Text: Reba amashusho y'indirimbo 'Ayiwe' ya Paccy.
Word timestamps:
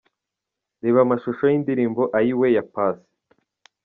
Reba 0.81 0.99
amashusho 1.05 1.43
y'indirimbo 1.51 2.01
'Ayiwe' 2.07 2.53
ya 2.55 2.63
Paccy. 2.73 3.05